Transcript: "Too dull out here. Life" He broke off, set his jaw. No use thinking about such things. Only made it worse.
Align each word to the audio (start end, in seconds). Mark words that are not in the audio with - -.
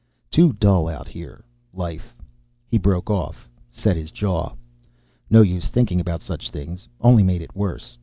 "Too 0.31 0.53
dull 0.53 0.87
out 0.87 1.07
here. 1.07 1.45
Life" 1.75 2.15
He 2.71 2.79
broke 2.79 3.11
off, 3.11 3.47
set 3.71 3.95
his 3.95 4.09
jaw. 4.09 4.53
No 5.29 5.43
use 5.43 5.67
thinking 5.69 5.99
about 6.01 6.23
such 6.23 6.49
things. 6.49 6.89
Only 7.01 7.21
made 7.21 7.43
it 7.43 7.55
worse. 7.55 7.99